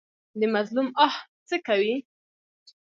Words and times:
د 0.39 0.41
مظلوم 0.55 0.87
آه 1.05 1.15
څه 1.47 1.57
کوي؟ 1.67 1.95